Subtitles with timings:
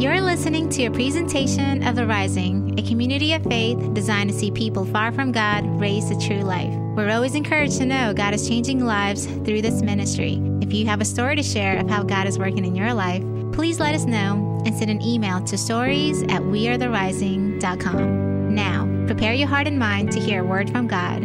[0.00, 4.50] You're listening to a presentation of The Rising, a community of faith designed to see
[4.50, 6.72] people far from God raised to true life.
[6.96, 10.40] We're always encouraged to know God is changing lives through this ministry.
[10.62, 13.22] If you have a story to share of how God is working in your life,
[13.52, 18.54] please let us know and send an email to stories at wearetherising.com.
[18.54, 21.24] Now, prepare your heart and mind to hear a word from God.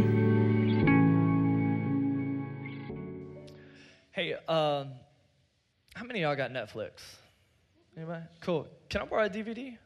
[4.12, 4.90] Hey, um,
[5.94, 7.20] how many of y'all got Netflix?
[7.98, 8.24] Anybody?
[8.42, 8.68] Cool.
[8.90, 9.78] Can I borrow a DVD?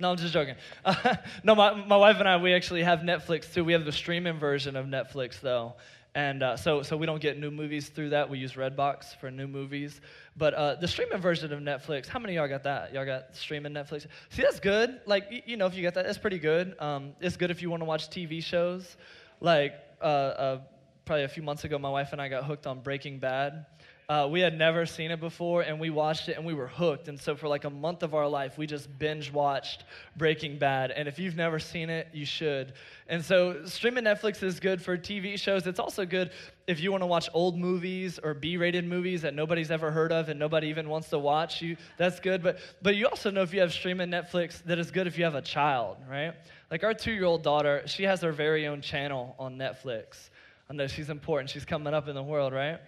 [0.00, 0.54] No, I'm just joking.
[1.44, 3.64] no, my, my wife and I, we actually have Netflix too.
[3.64, 5.74] We have the streaming version of Netflix though.
[6.14, 8.30] And uh, so, so we don't get new movies through that.
[8.30, 10.00] We use Redbox for new movies.
[10.36, 12.94] But uh, the streaming version of Netflix, how many of y'all got that?
[12.94, 14.06] Y'all got streaming Netflix?
[14.30, 15.00] See, that's good.
[15.06, 16.74] Like, you know, if you get that, that's pretty good.
[16.80, 18.96] Um, it's good if you want to watch TV shows.
[19.40, 20.60] Like, uh, uh,
[21.04, 23.66] probably a few months ago, my wife and I got hooked on Breaking Bad.
[24.10, 27.08] Uh, we had never seen it before, and we watched it, and we were hooked.
[27.08, 29.84] And so, for like a month of our life, we just binge watched
[30.16, 30.92] Breaking Bad.
[30.92, 32.72] And if you've never seen it, you should.
[33.08, 35.66] And so, streaming Netflix is good for TV shows.
[35.66, 36.30] It's also good
[36.66, 40.30] if you want to watch old movies or B-rated movies that nobody's ever heard of
[40.30, 41.60] and nobody even wants to watch.
[41.60, 42.42] You that's good.
[42.42, 45.24] But but you also know if you have streaming Netflix, that is good if you
[45.24, 46.32] have a child, right?
[46.70, 50.30] Like our two-year-old daughter, she has her very own channel on Netflix.
[50.70, 51.50] I know she's important.
[51.50, 52.80] She's coming up in the world, right?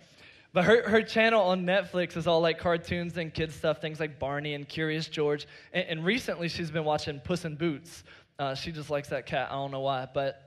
[0.53, 4.19] But her, her channel on Netflix is all like cartoons and kids stuff, things like
[4.19, 5.47] Barney and Curious George.
[5.73, 8.03] And, and recently she's been watching Puss in Boots.
[8.39, 9.49] Uh, she just likes that cat.
[9.51, 10.09] I don't know why.
[10.13, 10.43] But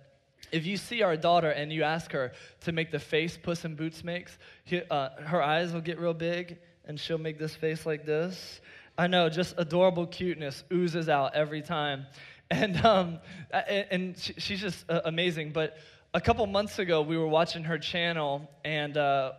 [0.52, 3.76] if you see our daughter and you ask her to make the face Puss in
[3.76, 7.86] Boots makes, he, uh, her eyes will get real big and she'll make this face
[7.86, 8.60] like this.
[8.98, 12.06] I know, just adorable cuteness oozes out every time.
[12.52, 13.20] And, um,
[13.52, 15.54] and she's just uh, amazing.
[15.54, 15.78] But
[16.14, 19.32] a couple months ago, we were watching her channel, and uh,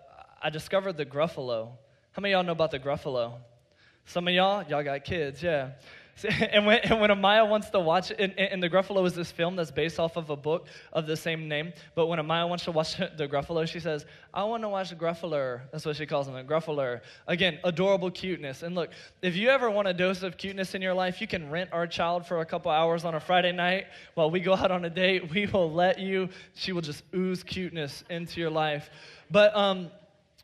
[0.45, 1.71] I discovered the Gruffalo.
[2.13, 3.39] How many of y'all know about the Gruffalo?
[4.05, 5.71] Some of y'all, y'all got kids, yeah.
[6.53, 9.57] And when, and when Amaya wants to watch and, and, the Gruffalo is this film
[9.57, 11.73] that's based off of a book of the same name.
[11.97, 14.97] But when Amaya wants to watch the Gruffalo, she says, I want to watch the
[14.97, 15.63] Gruffalo.
[15.73, 17.01] That's what she calls him, the Gruffalo.
[17.27, 18.63] Again, adorable cuteness.
[18.63, 18.91] And look,
[19.23, 21.87] if you ever want a dose of cuteness in your life, you can rent our
[21.87, 24.91] child for a couple hours on a Friday night while we go out on a
[24.91, 25.31] date.
[25.31, 26.29] We will let you.
[26.55, 28.89] She will just ooze cuteness into your life.
[29.31, 29.91] But, um,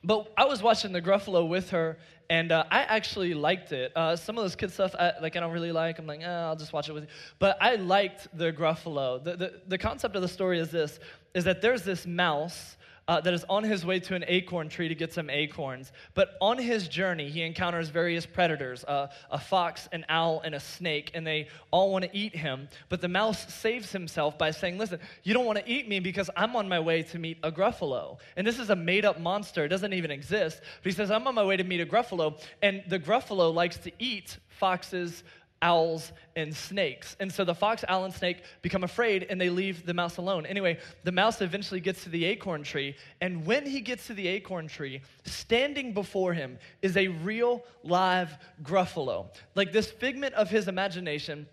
[0.02, 1.98] but I was watching the Gruffalo with her,
[2.30, 3.92] and uh, I actually liked it.
[3.94, 5.98] Uh, some of those kid stuff, I, like I don't really like.
[5.98, 7.10] I'm like, eh, I'll just watch it with you.
[7.38, 9.22] But I liked the Gruffalo.
[9.22, 11.00] The, the, the concept of the story is this:
[11.34, 12.76] is that there's this mouse
[13.10, 15.90] uh, that is on his way to an acorn tree to get some acorns.
[16.14, 20.60] But on his journey, he encounters various predators uh, a fox, an owl, and a
[20.60, 22.68] snake, and they all want to eat him.
[22.88, 26.30] But the mouse saves himself by saying, Listen, you don't want to eat me because
[26.36, 28.18] I'm on my way to meet a gruffalo.
[28.36, 30.60] And this is a made up monster, it doesn't even exist.
[30.60, 33.78] But he says, I'm on my way to meet a gruffalo, and the gruffalo likes
[33.78, 35.24] to eat foxes,
[35.62, 37.16] owls and snakes.
[37.20, 40.46] And so the fox, owl, and snake become afraid and they leave the mouse alone.
[40.46, 42.96] Anyway, the mouse eventually gets to the acorn tree.
[43.20, 48.38] And when he gets to the acorn tree, standing before him is a real live
[48.62, 49.28] gruffalo.
[49.54, 51.46] Like this figment of his imagination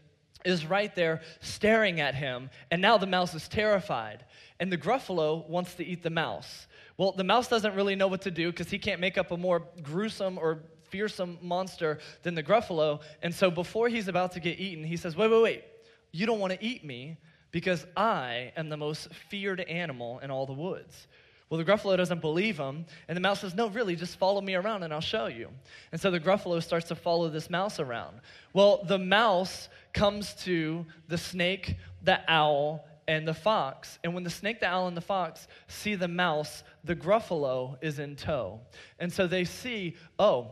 [0.46, 2.50] is right there staring at him.
[2.72, 4.26] And now the mouse is terrified.
[4.60, 6.68] And the gruffalo wants to eat the mouse.
[6.98, 9.38] Well, the mouse doesn't really know what to do because he can't make up a
[9.38, 13.02] more gruesome or fearsome monster than the Gruffalo.
[13.22, 15.64] And so before he's about to get eaten, he says, Wait, wait, wait.
[16.12, 17.18] You don't want to eat me
[17.52, 21.08] because I am the most feared animal in all the woods.
[21.50, 24.56] Well, the Gruffalo doesn't believe him, and the mouse says, No, really, just follow me
[24.56, 25.50] around and I'll show you.
[25.92, 28.20] And so the Gruffalo starts to follow this mouse around.
[28.54, 33.98] Well, the mouse comes to the snake, the owl, and the fox.
[34.04, 38.00] And when the snake, the owl, and the fox see the mouse, the Gruffalo is
[38.00, 38.60] in tow.
[39.00, 40.52] And so they see, oh,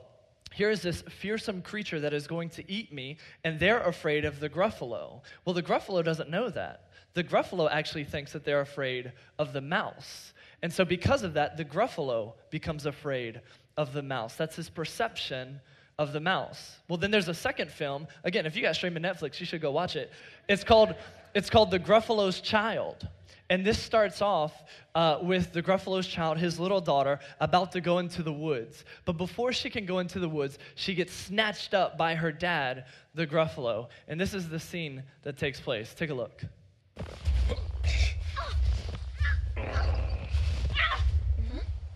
[0.56, 4.40] here is this fearsome creature that is going to eat me, and they're afraid of
[4.40, 5.22] the Gruffalo.
[5.44, 6.92] Well, the Gruffalo doesn't know that.
[7.14, 10.32] The Gruffalo actually thinks that they're afraid of the mouse.
[10.62, 13.42] And so, because of that, the Gruffalo becomes afraid
[13.76, 14.38] of the mouse.
[14.38, 15.60] That's his perception
[16.00, 16.78] of the mouse.
[16.88, 18.08] Well, then there's a second film.
[18.24, 20.10] Again, if you got streaming Netflix, you should go watch it.
[20.48, 20.96] It's called,
[21.34, 23.10] it's called The Gruffalo's Child.
[23.50, 24.64] And this starts off
[24.96, 28.86] uh, with the Gruffalo's child, his little daughter, about to go into the woods.
[29.06, 32.86] But before she can go into the woods, she gets snatched up by her dad,
[33.14, 33.90] the Gruffalo.
[34.08, 35.94] And this is the scene that takes place.
[35.94, 36.44] Take a look.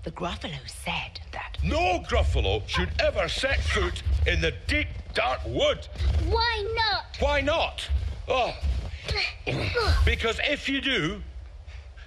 [0.04, 1.58] The Gruffalo said that.
[1.64, 5.88] No Gruffalo should ever set foot in the deep, dark wood.
[6.30, 7.18] Why not?
[7.20, 7.88] Why not?
[8.28, 8.56] Oh.
[10.06, 11.22] because if you do,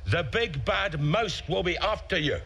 [0.06, 2.38] the big bad mouse will be after you.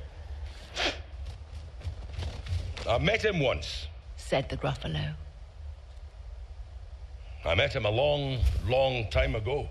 [2.88, 5.14] I met him once, said the Gruffalo.
[7.44, 9.68] I met him a long, long time ago.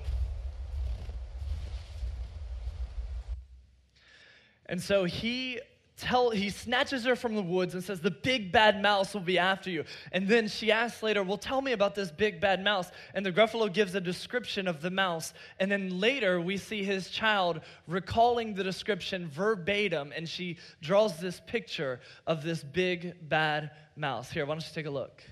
[4.68, 5.60] And so he
[5.98, 9.40] tell he snatches her from the woods and says the big bad mouse will be
[9.40, 9.86] after you.
[10.12, 12.92] And then she asks later well tell me about this big bad mouse.
[13.14, 15.34] And the gruffalo gives a description of the mouse.
[15.60, 21.42] And then later we see his child recalling the description verbatim and she draws this
[21.48, 24.30] picture of this big bad mouse.
[24.30, 25.24] Here why don't you take a look?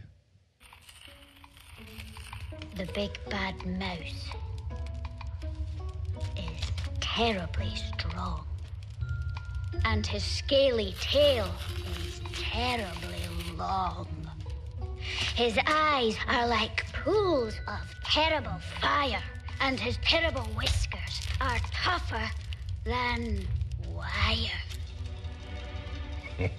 [2.76, 4.30] The big bad mouse
[6.38, 6.72] is
[7.02, 8.48] terribly strong.
[9.86, 11.48] And his scaly tail
[12.06, 13.24] is terribly
[13.58, 14.08] long.
[15.36, 19.24] His eyes are like pools of terrible fire,
[19.62, 22.30] and his terrible whiskers are tougher
[22.84, 23.48] than
[23.88, 24.60] wire.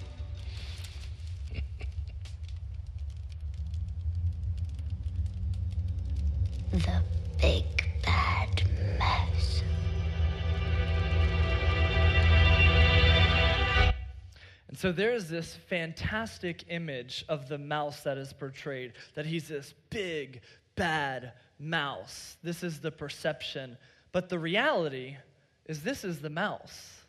[6.71, 7.01] the
[7.39, 7.65] big
[8.03, 8.63] bad
[8.99, 9.34] mouse.
[14.77, 19.73] So there is this fantastic image of the mouse that is portrayed, that he's this
[19.89, 20.41] big,
[20.75, 22.37] bad mouse.
[22.43, 23.77] This is the perception.
[24.11, 25.17] But the reality
[25.65, 27.01] is, this is the mouse.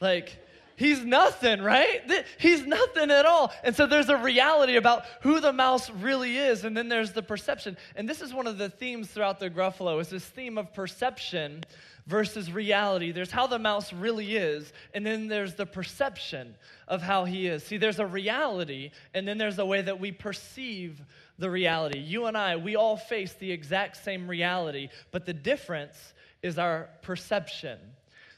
[0.00, 0.38] Like,
[0.76, 2.00] he's nothing, right?
[2.38, 3.52] He's nothing at all.
[3.62, 7.22] And so there's a reality about who the mouse really is, and then there's the
[7.22, 7.76] perception.
[7.96, 11.64] And this is one of the themes throughout the Gruffalo, is this theme of perception
[12.06, 13.12] versus reality.
[13.12, 16.54] There's how the mouse really is, and then there's the perception
[16.86, 17.64] of how he is.
[17.64, 21.00] See, there's a reality, and then there's a way that we perceive
[21.38, 21.98] the reality.
[21.98, 26.90] You and I, we all face the exact same reality, but the difference is our
[27.02, 27.78] perception.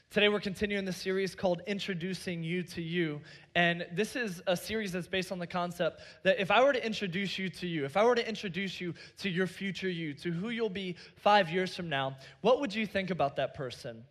[0.09, 3.19] Today, we're continuing the series called Introducing You to You.
[3.55, 6.83] And this is a series that's based on the concept that if I were to
[6.83, 10.31] introduce you to you, if I were to introduce you to your future you, to
[10.31, 14.05] who you'll be five years from now, what would you think about that person?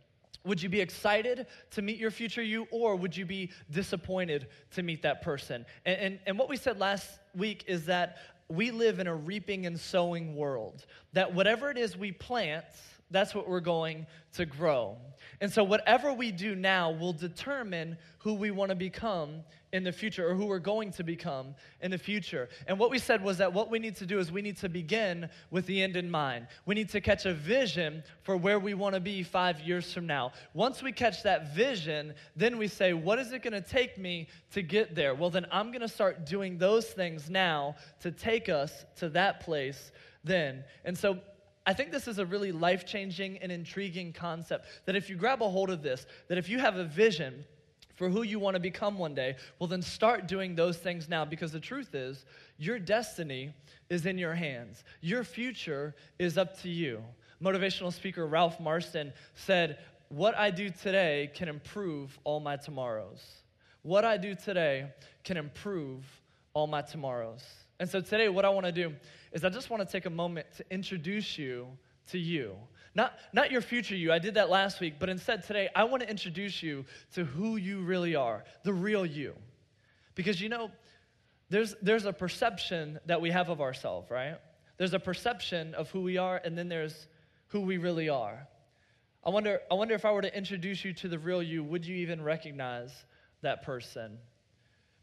[0.45, 4.83] Would you be excited to meet your future you, or would you be disappointed to
[4.83, 5.65] meet that person?
[5.87, 9.65] And, and, and what we said last week is that we live in a reaping
[9.65, 10.85] and sowing world,
[11.15, 12.67] that whatever it is we plant,
[13.11, 14.97] that's what we're going to grow.
[15.41, 19.43] And so, whatever we do now will determine who we want to become
[19.73, 22.49] in the future or who we're going to become in the future.
[22.67, 24.69] And what we said was that what we need to do is we need to
[24.69, 26.49] begin with the end in mind.
[26.65, 30.07] We need to catch a vision for where we want to be five years from
[30.07, 30.33] now.
[30.55, 34.29] Once we catch that vision, then we say, what is it going to take me
[34.53, 35.15] to get there?
[35.15, 39.41] Well, then I'm going to start doing those things now to take us to that
[39.41, 39.93] place
[40.25, 40.65] then.
[40.85, 41.19] And so,
[41.67, 44.67] I think this is a really life changing and intriguing concept.
[44.85, 47.45] That if you grab a hold of this, that if you have a vision
[47.97, 51.25] for who you want to become one day, well, then start doing those things now
[51.25, 52.25] because the truth is,
[52.59, 53.53] your destiny
[53.91, 54.85] is in your hands.
[55.01, 57.03] Your future is up to you.
[57.43, 59.79] Motivational speaker Ralph Marston said,
[60.09, 63.25] What I do today can improve all my tomorrows.
[63.83, 64.93] What I do today
[65.25, 66.05] can improve
[66.55, 67.45] all my tomorrows.
[67.79, 68.95] And so today, what I want to do
[69.37, 71.67] is I just want to take a moment to introduce you
[72.11, 72.57] to you.
[72.95, 76.03] Not, not your future you, I did that last week, but instead today, I want
[76.03, 79.35] to introduce you to who you really are, the real you.
[80.15, 80.71] Because you know,
[81.51, 84.39] there's, there's a perception that we have of ourselves, right?
[84.79, 87.07] There's a perception of who we are, and then there's
[87.49, 88.49] who we really are.
[89.23, 91.85] I wonder, I wonder if I were to introduce you to the real you, would
[91.85, 92.91] you even recognize
[93.43, 94.17] that person?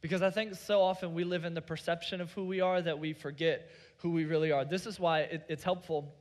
[0.04, 3.00] Because I think so often we live in the perception of who we are that
[3.00, 3.70] we forget
[4.04, 4.66] who we really are.
[4.66, 6.14] This is why it, it's helpful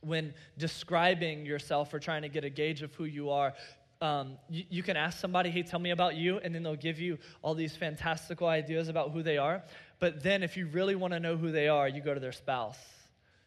[0.00, 3.52] when describing yourself or trying to get a gauge of who you are.
[4.00, 6.98] Um, you, you can ask somebody, hey, tell me about you, and then they'll give
[6.98, 9.62] you all these fantastical ideas about who they are.
[9.98, 12.32] But then, if you really want to know who they are, you go to their
[12.32, 12.78] spouse,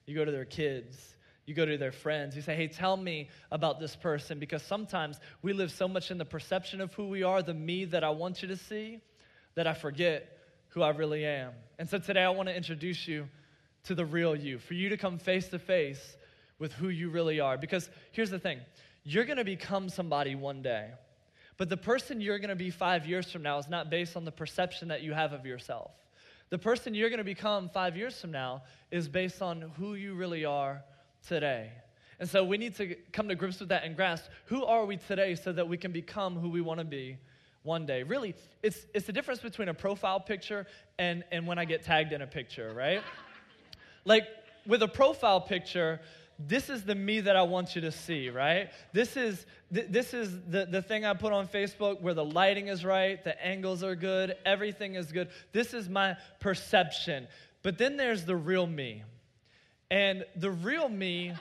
[0.06, 1.16] you go to their kids,
[1.48, 2.36] you go to their friends.
[2.36, 4.38] You say, hey, tell me about this person.
[4.38, 7.86] Because sometimes we live so much in the perception of who we are, the me
[7.86, 9.00] that I want you to see,
[9.56, 10.38] that I forget
[10.70, 11.54] who I really am.
[11.80, 13.28] And so today I want to introduce you
[13.84, 16.18] to the real you, for you to come face to face
[16.60, 17.58] with who you really are.
[17.58, 18.60] Because here's the thing
[19.04, 20.90] you're going to become somebody one day.
[21.58, 24.24] But the person you're going to be five years from now is not based on
[24.24, 25.92] the perception that you have of yourself.
[26.50, 30.14] The person you're going to become five years from now is based on who you
[30.14, 30.82] really are
[31.28, 31.72] today.
[32.20, 34.98] And so we need to come to grips with that and grasp who are we
[34.98, 37.18] today so that we can become who we want to be
[37.64, 38.04] one day.
[38.04, 40.66] Really, it's, it's the difference between a profile picture
[40.98, 43.04] and, and when I get tagged in a picture, right?
[44.06, 44.28] like
[44.66, 46.00] with a profile picture,
[46.40, 48.70] this is the me that I want you to see, right?
[48.94, 52.68] This is, th- this is the, the thing I put on Facebook where the lighting
[52.68, 55.30] is right, the angles are good, everything is good.
[55.52, 57.28] This is my perception.
[57.62, 59.04] But then there's the real me.
[59.92, 61.34] And the real me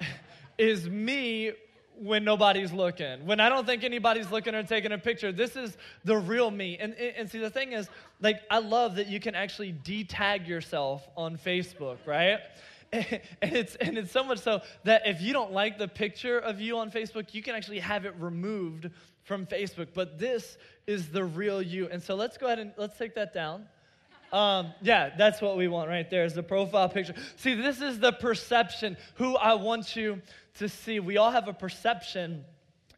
[0.58, 1.52] is me
[2.00, 5.32] when nobody's looking, when I don't think anybody's looking or taking a picture.
[5.32, 6.78] This is the real me.
[6.78, 7.90] And, and see, the thing is,
[8.20, 12.40] like, I love that you can actually detag yourself on Facebook, right?
[12.92, 16.60] And it's, and it's so much so that if you don't like the picture of
[16.60, 18.90] you on Facebook, you can actually have it removed
[19.22, 19.88] from Facebook.
[19.94, 21.88] But this is the real you.
[21.88, 23.66] And so let's go ahead and let's take that down.
[24.32, 27.14] Um, yeah, that's what we want right there is the profile picture.
[27.36, 30.22] See, this is the perception, who I want you
[30.58, 31.00] to see.
[31.00, 32.44] We all have a perception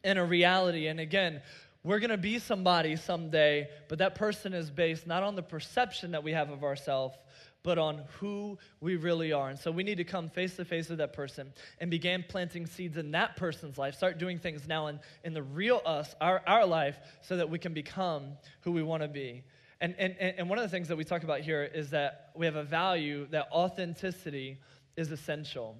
[0.03, 0.87] and a reality.
[0.87, 1.41] And again,
[1.83, 6.11] we're going to be somebody someday, but that person is based not on the perception
[6.11, 7.17] that we have of ourselves,
[7.63, 9.49] but on who we really are.
[9.49, 12.67] And so we need to come face to face with that person and begin planting
[12.67, 13.95] seeds in that person's life.
[13.95, 17.57] Start doing things now in, in the real us, our, our life, so that we
[17.57, 19.43] can become who we want to be.
[19.83, 22.45] And, and, and one of the things that we talk about here is that we
[22.45, 24.57] have a value that authenticity
[24.95, 25.75] is essential.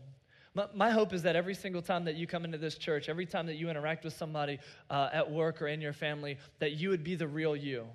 [0.54, 3.26] My, my hope is that every single time that you come into this church, every
[3.26, 6.90] time that you interact with somebody uh, at work or in your family, that you
[6.90, 7.88] would be the real you,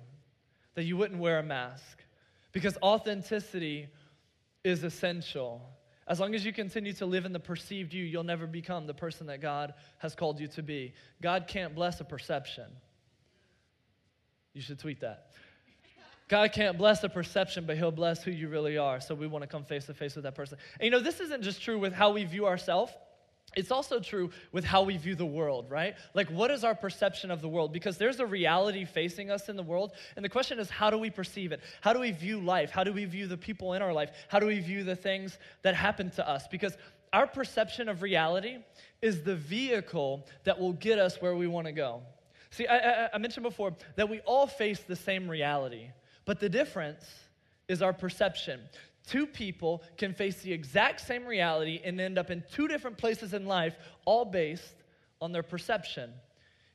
[0.73, 2.03] that you wouldn't wear a mask.
[2.53, 3.87] Because authenticity
[4.63, 5.61] is essential.
[6.07, 8.95] As long as you continue to live in the perceived you, you'll never become the
[8.95, 10.95] person that God has called you to be.
[11.21, 12.65] God can't bless a perception.
[14.55, 15.27] You should tweet that.
[16.29, 19.01] God can't bless the perception, but He'll bless who you really are.
[19.01, 20.57] So we want to come face to face with that person.
[20.79, 22.93] And you know, this isn't just true with how we view ourselves.
[23.55, 25.95] It's also true with how we view the world, right?
[26.13, 27.73] Like, what is our perception of the world?
[27.73, 29.93] Because there's a reality facing us in the world.
[30.15, 31.61] And the question is, how do we perceive it?
[31.81, 32.69] How do we view life?
[32.69, 34.11] How do we view the people in our life?
[34.27, 36.47] How do we view the things that happen to us?
[36.47, 36.77] Because
[37.11, 38.57] our perception of reality
[39.01, 42.03] is the vehicle that will get us where we want to go.
[42.51, 45.89] See, I, I, I mentioned before that we all face the same reality.
[46.29, 47.03] But the difference
[47.67, 48.59] is our perception.
[49.07, 53.33] Two people can face the exact same reality and end up in two different places
[53.33, 54.75] in life, all based
[55.21, 56.11] on their perception.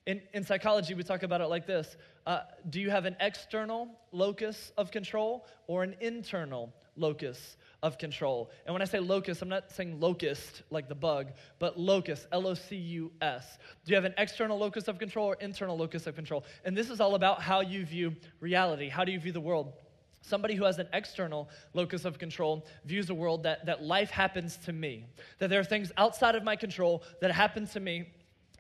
[0.07, 1.97] In, in psychology, we talk about it like this
[2.27, 8.51] uh, Do you have an external locus of control or an internal locus of control?
[8.65, 12.49] And when I say locus, I'm not saying locust like the bug, but locus, L
[12.49, 13.59] O C U S.
[13.85, 16.45] Do you have an external locus of control or internal locus of control?
[16.65, 18.89] And this is all about how you view reality.
[18.89, 19.75] How do you view the world?
[20.23, 24.57] Somebody who has an external locus of control views the world that, that life happens
[24.65, 25.05] to me,
[25.39, 28.09] that there are things outside of my control that happen to me,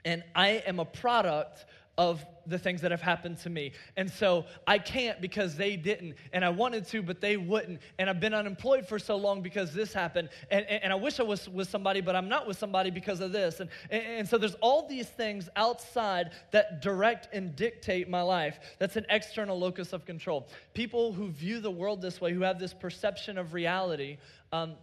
[0.04, 1.64] and I am a product
[1.97, 3.73] of the things that have happened to me.
[3.97, 6.15] And so I can't because they didn't.
[6.33, 7.81] And I wanted to, but they wouldn't.
[7.99, 10.29] And I've been unemployed for so long because this happened.
[10.51, 13.21] And, and, and I wish I was with somebody, but I'm not with somebody because
[13.21, 13.61] of this.
[13.61, 18.59] And, and, and so there's all these things outside that direct and dictate my life.
[18.79, 20.49] That's an external locus of control.
[20.75, 24.19] People who view the world this way, who have this perception of reality,
[24.53, 24.75] um,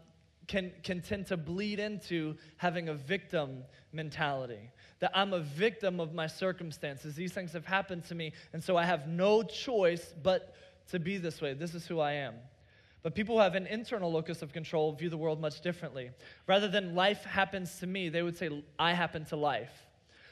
[0.47, 4.71] can, can tend to bleed into having a victim mentality
[5.01, 7.15] that I'm a victim of my circumstances.
[7.15, 10.55] These things have happened to me, and so I have no choice but
[10.91, 11.53] to be this way.
[11.53, 12.35] This is who I am.
[13.03, 16.11] But people who have an internal locus of control view the world much differently.
[16.45, 19.87] Rather than life happens to me, they would say, I happen to life.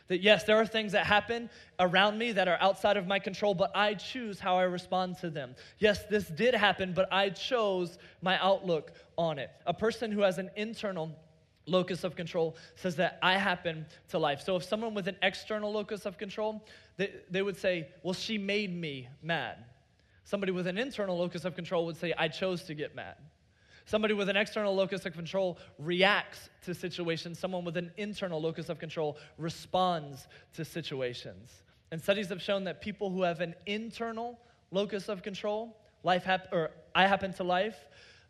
[0.09, 1.49] That yes, there are things that happen
[1.79, 5.29] around me that are outside of my control, but I choose how I respond to
[5.29, 5.55] them.
[5.77, 9.51] Yes, this did happen, but I chose my outlook on it.
[9.67, 11.15] A person who has an internal
[11.67, 14.41] locus of control says that I happen to life.
[14.41, 16.65] So if someone with an external locus of control,
[16.97, 19.63] they, they would say, Well, she made me mad.
[20.23, 23.15] Somebody with an internal locus of control would say, I chose to get mad.
[23.89, 27.39] Somebody with an external locus of control reacts to situations.
[27.39, 31.63] Someone with an internal locus of control responds to situations.
[31.89, 36.53] And studies have shown that people who have an internal locus of control, life hap-
[36.53, 37.77] or I happen to life,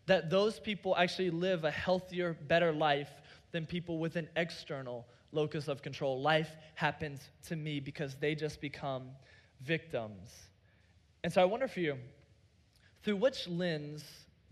[0.06, 3.12] that those people actually live a healthier, better life
[3.52, 6.22] than people with an external locus of control.
[6.22, 9.10] Life happens to me because they just become
[9.60, 10.32] victims.
[11.26, 11.98] And so I wonder for you,
[13.04, 14.06] through which lens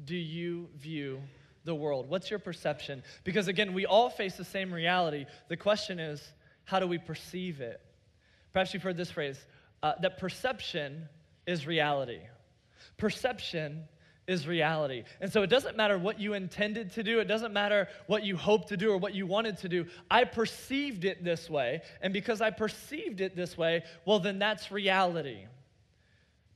[0.04, 1.22] do you view
[1.63, 2.10] the world?
[2.10, 3.04] What's your perception?
[3.24, 5.25] Because again, we all face the same reality.
[5.50, 6.22] The question is,
[6.66, 7.82] how do we perceive it?
[8.54, 9.46] Perhaps you've heard this phrase
[9.84, 11.08] uh, that perception
[11.46, 12.20] is reality.
[12.98, 13.84] Perception
[14.27, 15.04] is reality.
[15.22, 18.36] And so it doesn't matter what you intended to do, it doesn't matter what you
[18.36, 19.86] hoped to do or what you wanted to do.
[20.12, 24.72] I perceived it this way, and because I perceived it this way, well, then that's
[24.72, 25.46] reality.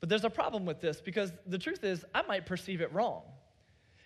[0.02, 3.22] But there's a problem with this because the truth is, I might perceive it wrong.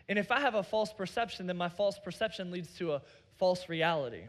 [0.07, 3.01] And if I have a false perception, then my false perception leads to a
[3.37, 4.25] false reality.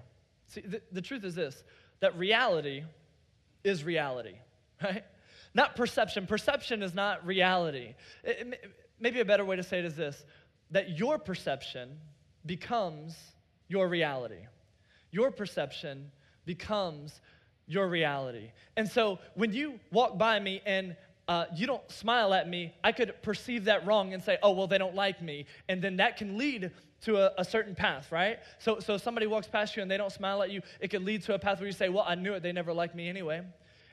[0.46, 1.62] See, the, the truth is this
[2.00, 2.84] that reality
[3.64, 4.36] is reality,
[4.82, 5.04] right?
[5.54, 6.26] Not perception.
[6.26, 7.94] Perception is not reality.
[8.22, 10.24] It, it, maybe a better way to say it is this
[10.70, 11.98] that your perception
[12.44, 13.16] becomes
[13.68, 14.46] your reality.
[15.10, 16.10] Your perception
[16.44, 17.20] becomes
[17.66, 18.52] your reality.
[18.76, 20.96] And so when you walk by me and
[21.28, 24.66] uh, you don't smile at me, I could perceive that wrong and say, oh, well,
[24.66, 25.46] they don't like me.
[25.68, 26.70] And then that can lead
[27.02, 28.38] to a, a, certain path, right?
[28.58, 31.22] So, so somebody walks past you and they don't smile at you, it could lead
[31.24, 33.42] to a path where you say, well, I knew it, they never liked me anyway.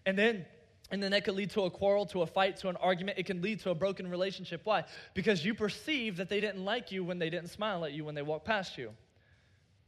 [0.05, 0.45] And then
[0.91, 3.17] and then that could lead to a quarrel, to a fight, to an argument.
[3.17, 4.61] It can lead to a broken relationship.
[4.63, 4.83] Why?
[5.15, 8.13] Because you perceive that they didn't like you when they didn't smile at you when
[8.13, 8.91] they walked past you.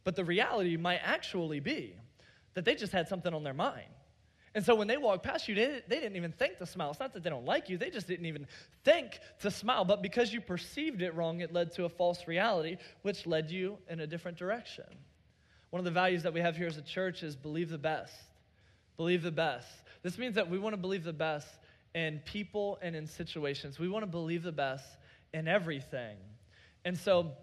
[0.03, 1.95] But the reality might actually be
[2.55, 3.85] that they just had something on their mind.
[4.55, 6.91] And so when they walked past you, they, they didn't even think to smile.
[6.91, 8.47] It's not that they don't like you, they just didn't even
[8.85, 9.83] think to smile.
[9.83, 13.77] But because you perceived it wrong, it led to a false reality, which led you
[13.89, 14.85] in a different direction.
[15.71, 18.15] One of the values that we have here as a church is believe the best.
[18.95, 19.67] Believe the best.
[20.03, 21.49] This means that we want to believe the best
[21.93, 23.77] in people and in situations.
[23.77, 24.85] We want to believe the best
[25.33, 26.15] in everything.
[26.85, 27.33] And so,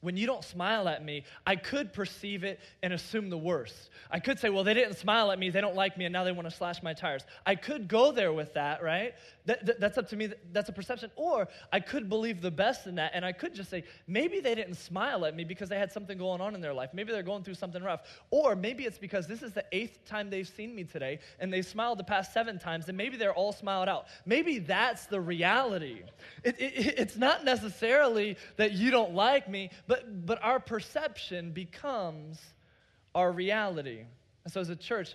[0.00, 3.90] when you don't smile at me, I could perceive it and assume the worst.
[4.10, 6.24] I could say, well, they didn't smile at me, they don't like me, and now
[6.24, 7.22] they want to slash my tires.
[7.44, 9.14] I could go there with that, right?
[9.46, 11.10] That, that, that's up to me, that's a perception.
[11.16, 14.54] Or I could believe the best in that, and I could just say, maybe they
[14.54, 16.90] didn't smile at me because they had something going on in their life.
[16.92, 18.02] Maybe they're going through something rough.
[18.30, 21.62] Or maybe it's because this is the eighth time they've seen me today, and they
[21.62, 24.06] smiled the past seven times, and maybe they're all smiled out.
[24.24, 26.02] Maybe that's the reality.
[26.44, 32.40] It, it, it's not necessarily that you don't like me, but, but our perception becomes
[33.14, 34.04] our reality.
[34.44, 35.14] And so, as a church,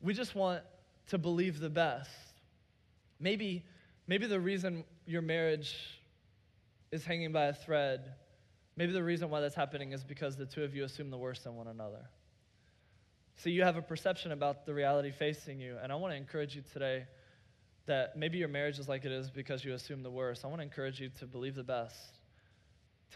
[0.00, 0.62] we just want
[1.08, 2.10] to believe the best.
[3.20, 3.64] Maybe,
[4.06, 5.74] maybe the reason your marriage
[6.92, 8.12] is hanging by a thread,
[8.76, 11.46] maybe the reason why that's happening is because the two of you assume the worst
[11.46, 12.08] in one another.
[13.36, 15.76] So you have a perception about the reality facing you.
[15.82, 17.04] And I want to encourage you today
[17.86, 20.44] that maybe your marriage is like it is because you assume the worst.
[20.44, 22.18] I want to encourage you to believe the best,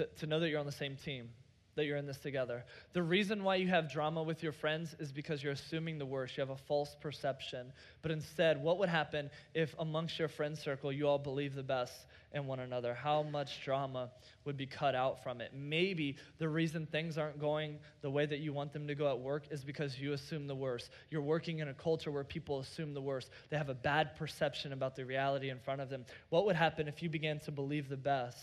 [0.00, 1.28] to, to know that you're on the same team
[1.76, 2.64] that you're in this together.
[2.92, 6.36] The reason why you have drama with your friends is because you're assuming the worst.
[6.36, 7.72] You have a false perception.
[8.02, 11.94] But instead, what would happen if amongst your friend circle you all believe the best
[12.32, 12.92] in one another?
[12.92, 14.10] How much drama
[14.44, 15.52] would be cut out from it?
[15.54, 19.18] Maybe the reason things aren't going the way that you want them to go at
[19.18, 20.90] work is because you assume the worst.
[21.08, 23.30] You're working in a culture where people assume the worst.
[23.48, 26.04] They have a bad perception about the reality in front of them.
[26.30, 28.38] What would happen if you began to believe the best?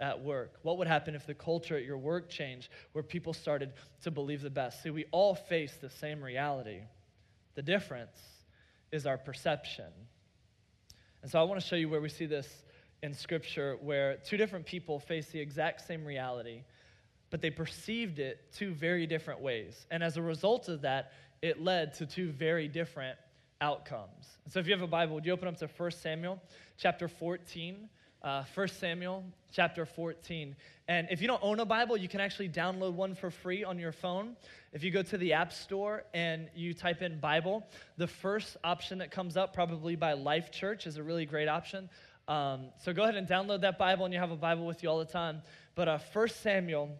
[0.00, 0.58] At work?
[0.62, 4.42] What would happen if the culture at your work changed where people started to believe
[4.42, 4.82] the best?
[4.82, 6.80] See, we all face the same reality.
[7.54, 8.18] The difference
[8.92, 9.92] is our perception.
[11.22, 12.48] And so I want to show you where we see this
[13.02, 16.62] in Scripture where two different people face the exact same reality,
[17.30, 19.86] but they perceived it two very different ways.
[19.90, 23.18] And as a result of that, it led to two very different
[23.60, 24.38] outcomes.
[24.48, 26.40] So if you have a Bible, would you open up to 1 Samuel
[26.76, 27.88] chapter 14?
[28.24, 30.56] Uh, 1 Samuel chapter 14.
[30.88, 33.78] And if you don't own a Bible, you can actually download one for free on
[33.78, 34.36] your phone.
[34.72, 37.66] If you go to the App Store and you type in Bible,
[37.98, 41.88] the first option that comes up, probably by Life Church, is a really great option.
[42.26, 44.88] Um, so go ahead and download that Bible, and you have a Bible with you
[44.88, 45.42] all the time.
[45.74, 46.90] But uh, 1 Samuel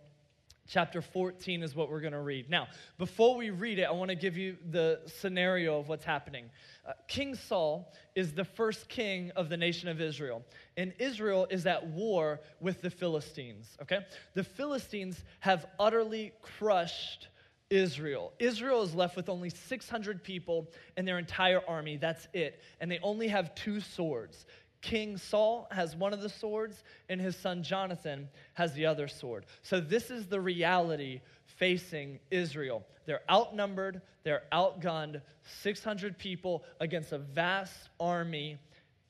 [0.69, 2.49] chapter 14 is what we're going to read.
[2.49, 6.51] Now, before we read it, I want to give you the scenario of what's happening.
[6.87, 10.43] Uh, king Saul is the first king of the nation of Israel,
[10.77, 14.01] and Israel is at war with the Philistines, okay?
[14.35, 17.29] The Philistines have utterly crushed
[17.71, 18.33] Israel.
[18.39, 21.97] Israel is left with only 600 people and their entire army.
[21.97, 22.61] That's it.
[22.81, 24.47] And they only have two swords.
[24.85, 29.47] King Saul has one of the swords, and his son Jonathan has the other sword.
[29.63, 32.85] So, this is the reality facing Israel.
[33.07, 35.23] They're outnumbered, they're outgunned,
[35.63, 38.59] 600 people against a vast army,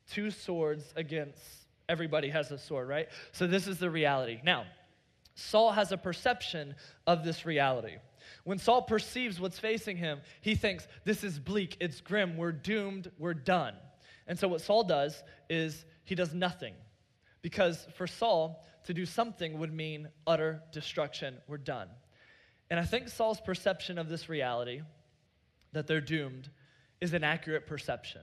[0.09, 1.41] two swords against
[1.89, 3.09] everybody has a sword, right?
[3.33, 4.39] So, this is the reality.
[4.45, 4.67] Now,
[5.35, 6.77] Saul has a perception
[7.09, 7.97] of this reality.
[8.45, 13.11] When Saul perceives what's facing him, he thinks, This is bleak, it's grim, we're doomed,
[13.19, 13.75] we're done.
[14.27, 16.75] And so, what Saul does is he does nothing.
[17.43, 21.37] Because for Saul, to do something would mean utter destruction.
[21.47, 21.89] We're done.
[22.71, 24.83] And I think Saul's perception of this reality,
[25.73, 26.49] that they're doomed,
[27.01, 28.23] is an accurate perception.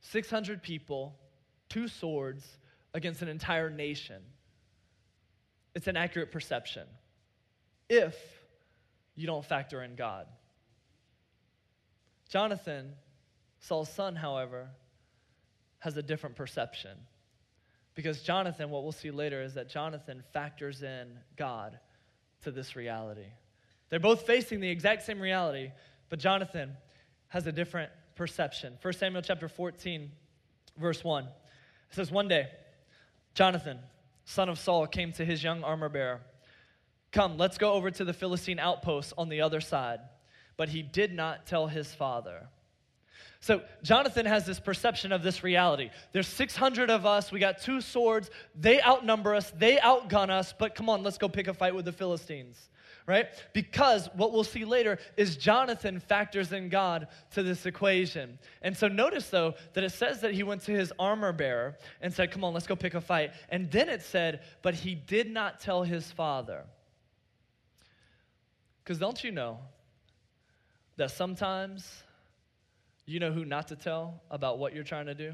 [0.00, 1.16] 600 people,
[1.68, 2.46] two swords
[2.94, 4.22] against an entire nation.
[5.74, 6.86] It's an accurate perception
[7.88, 8.16] if
[9.14, 10.26] you don't factor in God.
[12.28, 12.92] Jonathan,
[13.60, 14.68] Saul's son, however,
[15.80, 16.96] has a different perception.
[17.94, 21.78] Because Jonathan, what we'll see later, is that Jonathan factors in God
[22.42, 23.26] to this reality.
[23.88, 25.70] They're both facing the exact same reality,
[26.08, 26.76] but Jonathan
[27.28, 28.74] has a different perception.
[28.82, 30.10] 1 Samuel chapter 14,
[30.76, 31.24] verse 1.
[31.24, 31.30] It
[31.90, 32.48] says, One day,
[33.34, 33.78] Jonathan,
[34.24, 36.20] son of Saul, came to his young armor bearer
[37.12, 40.00] Come, let's go over to the Philistine outpost on the other side.
[40.58, 42.48] But he did not tell his father.
[43.46, 45.90] So Jonathan has this perception of this reality.
[46.10, 47.30] There's 600 of us.
[47.30, 48.28] We got two swords.
[48.58, 49.52] They outnumber us.
[49.56, 50.52] They outgun us.
[50.52, 52.70] But come on, let's go pick a fight with the Philistines
[53.08, 53.28] right?
[53.52, 58.36] Because what we'll see later is Jonathan factors in God to this equation.
[58.62, 62.12] And so notice though that it says that he went to his armor bearer and
[62.12, 63.30] said, Come on, let's go pick a fight.
[63.48, 66.64] And then it said, But he did not tell his father.
[68.82, 69.60] Because don't you know
[70.96, 72.02] that sometimes
[73.06, 75.32] you know who not to tell about what you're trying to do?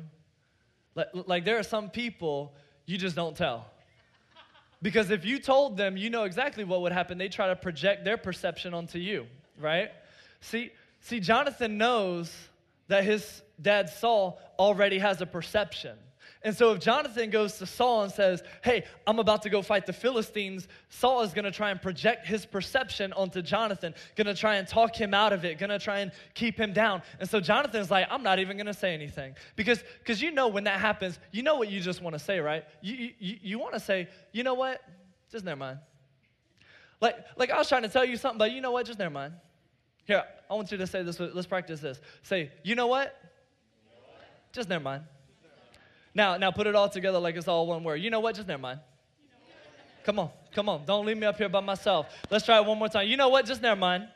[0.94, 2.54] Like, like there are some people
[2.86, 3.66] you just don't tell.
[4.82, 7.16] Because if you told them, you know exactly what would happen.
[7.16, 9.26] They try to project their perception onto you,
[9.58, 9.90] right?
[10.40, 12.34] See, see, Jonathan knows
[12.88, 15.96] that his dad Saul already has a perception.
[16.44, 19.86] And so if Jonathan goes to Saul and says, Hey, I'm about to go fight
[19.86, 24.34] the Philistines, Saul is going to try and project his perception onto Jonathan, going to
[24.34, 27.02] try and talk him out of it, going to try and keep him down.
[27.20, 29.34] And so Jonathan's like, I'm not even going to say anything.
[29.54, 32.40] Because because you know when that happens, you know what you just want to say,
[32.40, 32.64] right?
[32.80, 34.82] You, you, you want to say, You know what?
[35.30, 35.78] Just never mind.
[37.00, 38.86] Like, like I was trying to tell you something, but you know what?
[38.86, 39.34] Just never mind.
[40.04, 41.20] Here, I want you to say this.
[41.20, 42.00] Let's practice this.
[42.22, 43.16] Say, you know what?
[44.52, 45.04] Just never mind.
[46.14, 47.96] Now, now put it all together like it's all one word.
[47.96, 48.34] You know what?
[48.34, 48.80] Just never mind.
[50.04, 50.84] Come on, come on.
[50.84, 52.06] Don't leave me up here by myself.
[52.30, 53.08] Let's try it one more time.
[53.08, 53.46] You know what?
[53.46, 54.08] Just never mind.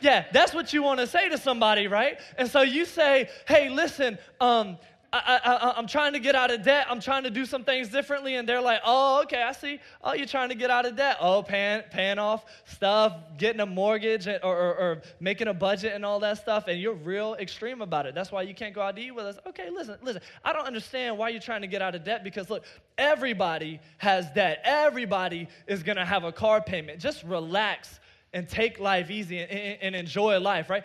[0.00, 2.18] Yeah, that's what you want to say to somebody, right?
[2.36, 4.78] And so you say, hey, listen, um,
[5.10, 6.86] I, am trying to get out of debt.
[6.90, 8.36] I'm trying to do some things differently.
[8.36, 9.80] And they're like, oh, okay, I see.
[10.04, 11.16] Oh, you're trying to get out of debt.
[11.20, 16.04] Oh, paying, paying off stuff, getting a mortgage or, or, or, making a budget and
[16.04, 16.68] all that stuff.
[16.68, 18.14] And you're real extreme about it.
[18.14, 19.38] That's why you can't go out to eat with us.
[19.46, 20.20] Okay, listen, listen.
[20.44, 22.64] I don't understand why you're trying to get out of debt because, look,
[22.98, 24.60] everybody has debt.
[24.64, 27.00] Everybody is going to have a car payment.
[27.00, 27.98] Just relax
[28.34, 30.84] and take life easy and, and, and enjoy life, right?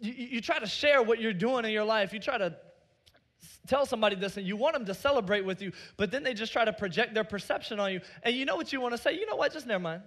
[0.00, 2.14] You, you try to share what you're doing in your life.
[2.14, 2.56] You try to
[3.66, 6.52] tell somebody this and you want them to celebrate with you, but then they just
[6.52, 8.00] try to project their perception on you.
[8.22, 9.14] And you know what you want to say?
[9.14, 9.52] You know what?
[9.52, 10.02] Just never mind.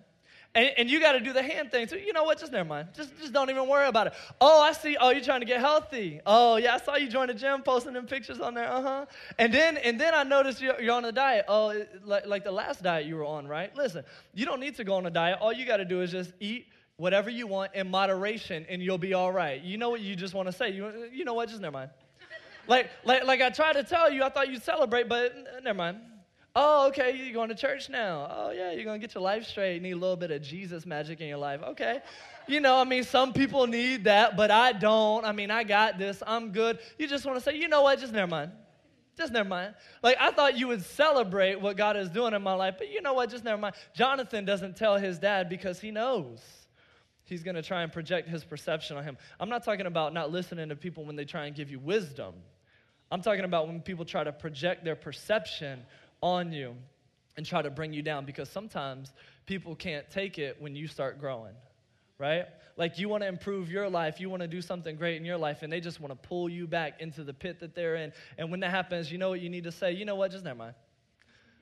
[0.55, 1.87] And, and you got to do the hand thing.
[1.87, 2.39] So, you know what?
[2.39, 2.87] Just never mind.
[2.95, 4.13] Just, just don't even worry about it.
[4.41, 4.97] Oh, I see.
[4.99, 6.21] Oh, you're trying to get healthy.
[6.25, 8.67] Oh, yeah, I saw you join the gym, posting them pictures on there.
[8.67, 9.05] Uh huh.
[9.37, 11.45] And then, and then I noticed you're, you're on a diet.
[11.47, 13.75] Oh, like, like the last diet you were on, right?
[13.75, 15.37] Listen, you don't need to go on a diet.
[15.39, 16.65] All you got to do is just eat
[16.97, 19.61] whatever you want in moderation, and you'll be all right.
[19.61, 20.71] You know what you just want to say?
[20.71, 21.49] You, you know what?
[21.49, 21.91] Just never mind.
[22.69, 25.97] Like, like, like I tried to tell you, I thought you'd celebrate, but never mind.
[26.55, 28.27] Oh, okay, you're going to church now.
[28.31, 29.81] Oh, yeah, you're going to get your life straight.
[29.81, 31.61] Need a little bit of Jesus magic in your life.
[31.63, 31.99] Okay.
[32.47, 35.25] You know, I mean, some people need that, but I don't.
[35.25, 36.21] I mean, I got this.
[36.25, 36.79] I'm good.
[36.97, 37.99] You just want to say, you know what?
[37.99, 38.51] Just never mind.
[39.17, 39.73] Just never mind.
[40.01, 43.01] Like, I thought you would celebrate what God is doing in my life, but you
[43.01, 43.29] know what?
[43.29, 43.75] Just never mind.
[43.95, 46.39] Jonathan doesn't tell his dad because he knows
[47.25, 49.17] he's going to try and project his perception on him.
[49.39, 52.33] I'm not talking about not listening to people when they try and give you wisdom.
[53.11, 55.81] I'm talking about when people try to project their perception
[56.21, 56.75] on you
[57.37, 59.11] and try to bring you down because sometimes
[59.45, 61.53] people can't take it when you start growing,
[62.17, 62.45] right?
[62.77, 65.37] Like you want to improve your life, you want to do something great in your
[65.37, 68.13] life, and they just want to pull you back into the pit that they're in.
[68.37, 69.91] And when that happens, you know what you need to say?
[69.93, 70.31] You know what?
[70.31, 70.75] Just never mind.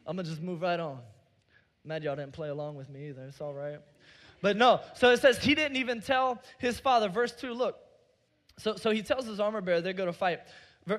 [0.05, 0.99] I'm going to just move right on.
[1.83, 3.23] Mad y'all didn't play along with me either.
[3.23, 3.79] It's all right.
[4.41, 7.09] But no, so it says he didn't even tell his father.
[7.09, 7.77] Verse 2, look.
[8.59, 10.39] So, so he tells his armor bearer they go to fight
[10.89, 10.97] Uh,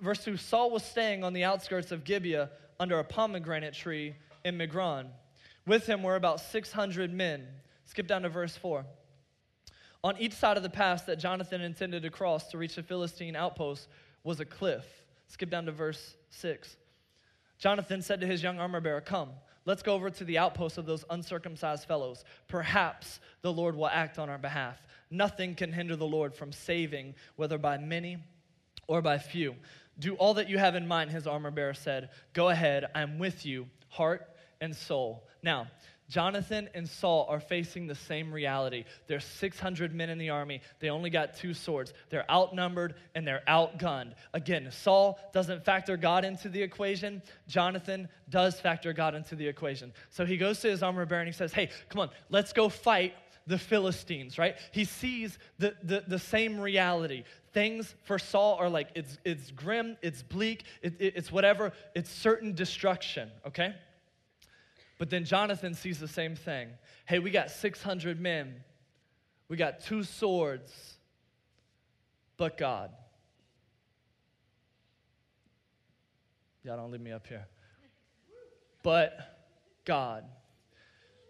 [0.00, 4.14] verse 2 Saul was staying on the outskirts of Gibeah under a pomegranate tree
[4.44, 5.06] in Migron.
[5.66, 7.46] With him were about 600 men.
[7.84, 8.84] Skip down to verse 4.
[10.04, 13.36] On each side of the pass that Jonathan intended to cross to reach the Philistine
[13.36, 13.86] outpost
[14.24, 14.84] was a cliff.
[15.28, 16.76] Skip down to verse 6.
[17.58, 19.30] Jonathan said to his young armor bearer, Come,
[19.64, 22.24] let's go over to the outpost of those uncircumcised fellows.
[22.48, 24.80] Perhaps the Lord will act on our behalf.
[25.10, 28.18] Nothing can hinder the Lord from saving, whether by many
[28.92, 29.54] or by few.
[29.98, 32.10] Do all that you have in mind, his armor bearer said.
[32.34, 34.28] Go ahead, I'm with you, heart
[34.60, 35.24] and soul.
[35.42, 35.68] Now,
[36.10, 38.84] Jonathan and Saul are facing the same reality.
[39.06, 40.60] There's 600 men in the army.
[40.78, 41.94] They only got two swords.
[42.10, 44.12] They're outnumbered and they're outgunned.
[44.34, 47.22] Again, Saul doesn't factor God into the equation.
[47.48, 49.94] Jonathan does factor God into the equation.
[50.10, 52.68] So he goes to his armor bearer and he says, Hey, come on, let's go
[52.68, 53.14] fight
[53.46, 54.56] the Philistines, right?
[54.70, 59.96] He sees the, the, the same reality things for Saul are like it's, it's grim,
[60.02, 63.74] it's bleak, it, it, it's whatever, it's certain destruction, okay?
[64.98, 66.68] But then Jonathan sees the same thing.
[67.06, 68.62] Hey, we got 600 men,
[69.48, 70.72] we got two swords,
[72.36, 72.90] but God.
[76.64, 77.46] Y'all don't leave me up here.
[78.82, 79.18] But
[79.84, 80.24] God.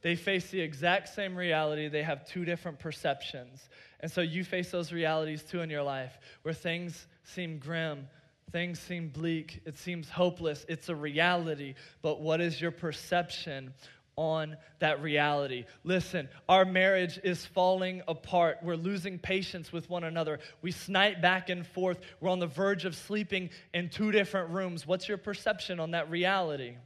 [0.03, 3.69] they face the exact same reality, they have two different perceptions.
[4.03, 8.09] And so you face those realities too in your life where things seem grim,
[8.51, 10.67] things seem bleak, it seems hopeless.
[10.69, 13.73] It's a reality, but what is your perception
[14.17, 15.65] on that reality.
[15.85, 18.59] Listen, our marriage is falling apart.
[18.63, 20.39] We're losing patience with one another.
[20.61, 21.99] We snipe back and forth.
[22.21, 24.87] We're on the verge of sleeping in two different rooms.
[24.87, 26.77] What's your perception on that reality?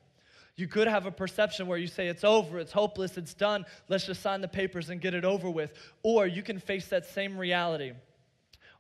[0.57, 4.07] You could have a perception where you say, it's over, it's hopeless, it's done, let's
[4.07, 5.75] just sign the papers and get it over with.
[6.03, 7.93] Or you can face that same reality.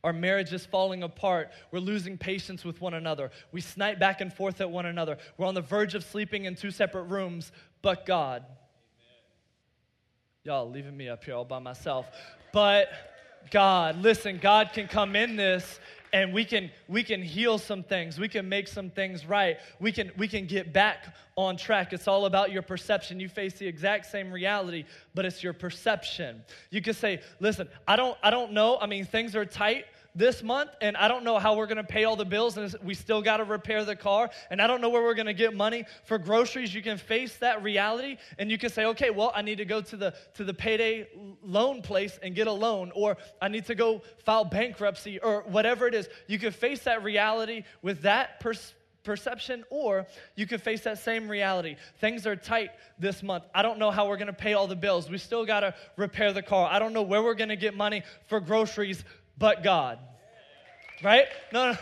[0.03, 1.51] Our marriage is falling apart.
[1.73, 3.31] We're losing patience with one another.
[3.53, 5.19] We snipe back and forth at one another.
[5.37, 8.43] We're on the verge of sleeping in two separate rooms, but God.
[8.43, 8.55] Amen.
[10.45, 12.07] Y'all leaving me up here all by myself.
[12.53, 12.89] But
[13.51, 15.81] God, listen, God can come in this
[16.17, 18.19] and we can we can heal some things.
[18.19, 19.59] We can make some things right.
[19.81, 21.93] We can we can get back on track.
[21.93, 23.21] It's all about your perception.
[23.21, 26.43] You face the exact same reality but it's your perception.
[26.71, 28.79] You can say listen i don't i don't know.
[28.81, 29.85] I mean things are tight
[30.17, 32.75] this month, and I don't know how we're going to pay all the bills, and
[32.83, 35.35] we still got to repair the car, and I don't know where we're going to
[35.35, 36.75] get money for groceries.
[36.75, 39.83] You can face that reality, and you can say, okay, well, I need to go
[39.83, 41.09] to the to the payday
[41.43, 45.87] loan place and get a loan, or I need to go file bankruptcy, or whatever
[45.87, 46.09] it is.
[46.27, 51.29] You can face that reality with that perspective perception, or you could face that same
[51.29, 51.77] reality.
[52.01, 53.45] Things are tight this month.
[53.55, 55.09] I don't know how we're going to pay all the bills.
[55.09, 56.69] We still got to repair the car.
[56.71, 59.05] I don't know where we're going to get money for groceries
[59.39, 59.99] but God.
[61.03, 61.27] Right?
[61.53, 61.79] No, no.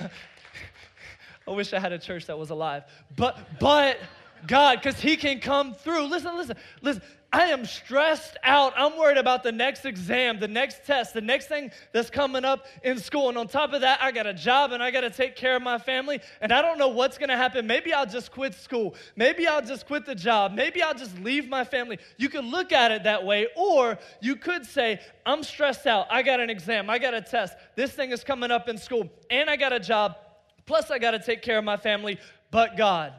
[1.46, 2.84] I wish I had a church that was alive.
[3.14, 3.98] But but
[4.46, 6.06] God, because He can come through.
[6.06, 7.02] Listen, listen, listen.
[7.34, 8.74] I am stressed out.
[8.76, 12.64] I'm worried about the next exam, the next test, the next thing that's coming up
[12.84, 13.28] in school.
[13.28, 15.56] And on top of that, I got a job and I got to take care
[15.56, 16.20] of my family.
[16.40, 17.66] And I don't know what's going to happen.
[17.66, 18.94] Maybe I'll just quit school.
[19.16, 20.52] Maybe I'll just quit the job.
[20.52, 21.98] Maybe I'll just leave my family.
[22.18, 23.48] You could look at it that way.
[23.56, 26.06] Or you could say, I'm stressed out.
[26.10, 26.88] I got an exam.
[26.88, 27.56] I got a test.
[27.74, 29.10] This thing is coming up in school.
[29.28, 30.14] And I got a job.
[30.66, 32.20] Plus, I got to take care of my family.
[32.52, 33.12] But God.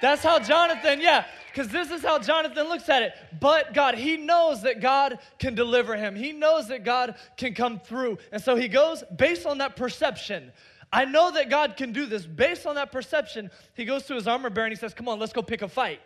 [0.00, 3.12] That's how Jonathan, yeah, because this is how Jonathan looks at it.
[3.40, 7.80] But God, he knows that God can deliver him, he knows that God can come
[7.80, 8.18] through.
[8.32, 10.52] And so he goes based on that perception.
[10.90, 12.24] I know that God can do this.
[12.24, 15.18] Based on that perception, he goes to his armor bearer and he says, Come on,
[15.18, 16.00] let's go pick a fight.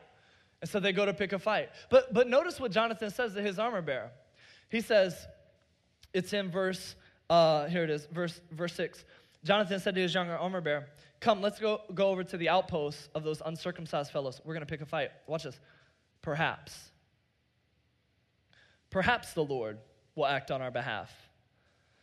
[0.60, 1.70] And so they go to pick a fight.
[1.90, 4.10] But, but notice what Jonathan says to his armor bearer.
[4.70, 5.26] He says,
[6.14, 6.94] it's in verse,
[7.28, 9.04] uh, here it is, verse, verse 6.
[9.44, 10.86] Jonathan said to his younger armor bearer,
[11.22, 14.40] Come, let's go, go over to the outposts of those uncircumcised fellows.
[14.44, 15.12] We're going to pick a fight.
[15.28, 15.58] Watch this.
[16.20, 16.76] Perhaps.
[18.90, 19.78] Perhaps the Lord
[20.16, 21.12] will act on our behalf.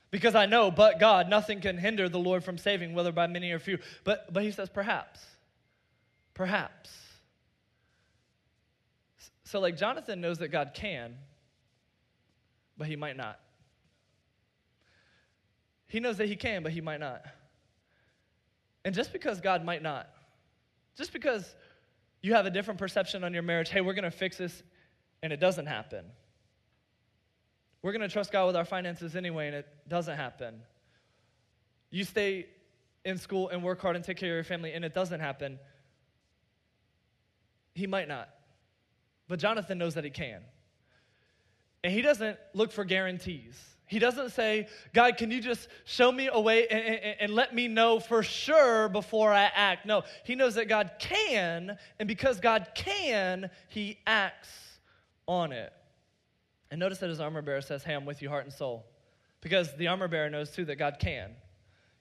[0.10, 3.52] Because I know, but God, nothing can hinder the Lord from saving, whether by many
[3.52, 3.80] or few.
[4.06, 5.20] But, but he says, perhaps.
[6.34, 6.90] Perhaps.
[9.44, 11.18] So, like, Jonathan knows that God can,
[12.78, 13.38] but he might not.
[15.88, 17.22] He knows that he can, but he might not.
[18.86, 20.10] And just because God might not,
[20.98, 21.56] just because
[22.22, 24.64] you have a different perception on your marriage, hey, we're going to fix this,
[25.22, 26.06] and it doesn't happen.
[27.82, 30.62] We're going to trust God with our finances anyway, and it doesn't happen.
[31.92, 32.48] You stay
[33.06, 35.60] in school and work hard and take care of your family, and it doesn't happen.
[37.74, 38.30] He might not.
[39.28, 40.42] But Jonathan knows that he can.
[41.84, 43.58] And he doesn't look for guarantees.
[43.90, 47.56] He doesn't say, God, can you just show me a way and, and, and, let
[47.56, 49.84] me know for sure before I act?
[49.88, 54.48] No, he knows that God can, and because God can, he acts
[55.28, 55.74] on it.
[56.70, 58.86] And notice that his armor bearer says, Hey, I'm with you, heart and soul.
[59.42, 61.32] Because the armor bearer knows too that God can.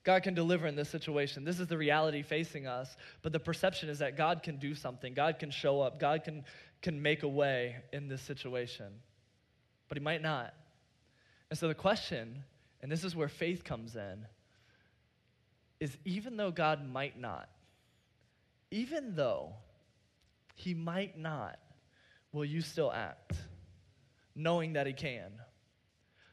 [0.03, 1.43] God can deliver in this situation.
[1.43, 2.97] This is the reality facing us.
[3.23, 6.45] But the perception is that God can do something, God can show up, God can,
[6.83, 8.93] can make a way in this situation.
[9.87, 10.53] But he might not.
[11.49, 12.43] And so the question,
[12.81, 14.25] and this is where faith comes in,
[15.79, 17.49] is even though God might not,
[18.71, 19.53] even though
[20.55, 21.57] he might not,
[22.31, 23.33] will you still act?
[24.35, 25.31] Knowing that he can.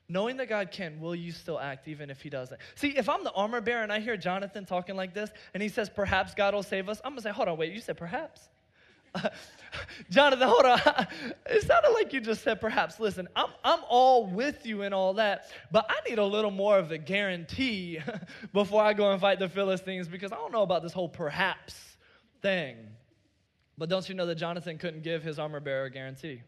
[0.09, 2.61] Knowing that God can, will you still act even if he doesn't?
[2.75, 5.69] See, if I'm the armor bearer and I hear Jonathan talking like this and he
[5.69, 8.49] says, perhaps God will save us, I'm gonna say, hold on, wait, you said perhaps?
[10.11, 11.07] Jonathan, hold on.
[11.47, 12.99] It sounded like you just said perhaps.
[12.99, 16.79] Listen, I'm, I'm all with you and all that, but I need a little more
[16.79, 18.01] of a guarantee
[18.53, 21.75] before I go and fight the Philistines because I don't know about this whole perhaps
[22.43, 22.77] thing.
[23.79, 26.43] But don't you know that Jonathan couldn't give his armor bearer a guarantee?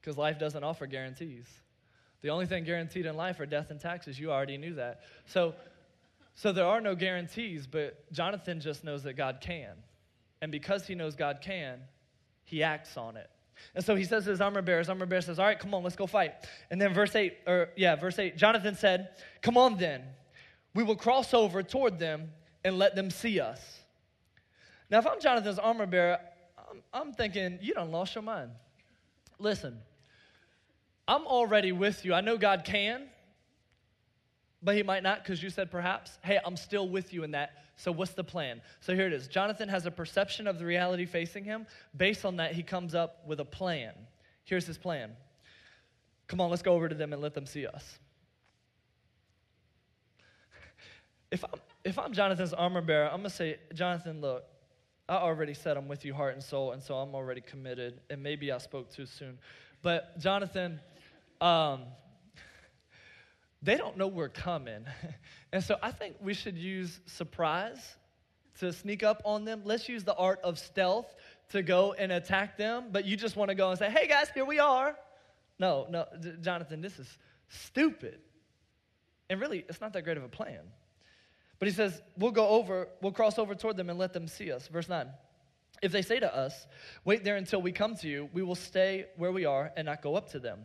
[0.00, 1.46] Because life doesn't offer guarantees.
[2.22, 4.18] The only thing guaranteed in life are death and taxes.
[4.18, 5.02] You already knew that.
[5.26, 5.54] So,
[6.34, 9.74] so there are no guarantees, but Jonathan just knows that God can.
[10.42, 11.78] And because he knows God can,
[12.44, 13.30] he acts on it.
[13.76, 15.72] And so he says to his armor bearer, his armor bearer says, All right, come
[15.72, 16.34] on, let's go fight.
[16.70, 20.02] And then verse 8, or yeah, verse 8, Jonathan said, Come on then,
[20.74, 22.30] we will cross over toward them
[22.64, 23.60] and let them see us.
[24.90, 26.18] Now, if I'm Jonathan's armor bearer,
[26.58, 28.50] I'm, I'm thinking, You done lost your mind.
[29.38, 29.78] Listen,
[31.06, 32.14] I'm already with you.
[32.14, 33.04] I know God can,
[34.60, 36.18] but he might not because you said perhaps.
[36.22, 37.52] Hey, I'm still with you in that.
[37.76, 38.60] So, what's the plan?
[38.80, 41.66] So, here it is Jonathan has a perception of the reality facing him.
[41.96, 43.92] Based on that, he comes up with a plan.
[44.44, 45.16] Here's his plan
[46.26, 47.98] Come on, let's go over to them and let them see us.
[51.30, 54.44] If I'm, if I'm Jonathan's armor bearer, I'm going to say, Jonathan, look,
[55.08, 58.22] I already said I'm with you heart and soul, and so I'm already committed, and
[58.22, 59.38] maybe I spoke too soon.
[59.80, 60.78] But, Jonathan,
[61.40, 61.84] um,
[63.62, 64.84] they don't know we're coming.
[65.54, 67.78] And so I think we should use surprise
[68.60, 69.60] to sneak up on them.
[69.66, 71.14] Let's use the art of stealth
[71.50, 74.30] to go and attack them, but you just want to go and say, hey guys,
[74.32, 74.96] here we are.
[75.58, 76.06] No, no,
[76.40, 78.18] Jonathan, this is stupid.
[79.28, 80.60] And really, it's not that great of a plan.
[81.58, 84.50] But he says, we'll go over, we'll cross over toward them and let them see
[84.50, 84.66] us.
[84.68, 85.06] Verse 9.
[85.82, 86.66] If they say to us,
[87.04, 90.00] wait there until we come to you, we will stay where we are and not
[90.00, 90.64] go up to them.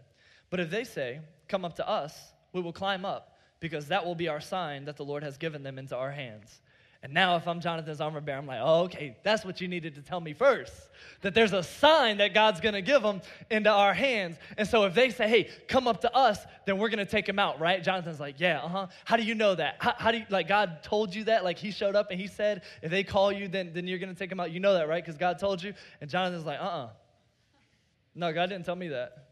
[0.50, 2.16] But if they say, come up to us,
[2.54, 5.64] we will climb up, because that will be our sign that the Lord has given
[5.64, 6.62] them into our hands.
[7.04, 9.96] And now, if I'm Jonathan's armor bearer, I'm like, oh, okay, that's what you needed
[9.96, 10.74] to tell me first.
[11.22, 14.38] That there's a sign that God's gonna give them into our hands.
[14.58, 17.38] And so, if they say, hey, come up to us, then we're gonna take him
[17.38, 17.84] out, right?
[17.84, 18.88] Jonathan's like, yeah, uh huh.
[19.06, 19.76] How do you know that?
[19.80, 21.44] How, how, do you, like, God told you that?
[21.44, 24.16] Like, he showed up and he said, if they call you, then, then you're gonna
[24.16, 24.52] take him out.
[24.52, 25.04] You know that, right?
[25.04, 25.76] Because God told you.
[26.02, 26.86] And Jonathan's like, uh uh-uh.
[26.86, 26.90] uh.
[28.16, 29.30] No, God didn't tell me that.